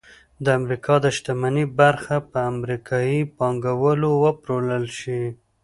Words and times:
د 0.43 0.45
امریکا 0.59 0.93
د 1.01 1.05
شتمنۍ 1.15 1.65
برخه 1.79 2.15
په 2.31 2.39
امریکايي 2.53 3.19
پانګوالو 3.37 4.09
وپلورل 4.25 4.85
شي 4.99 5.21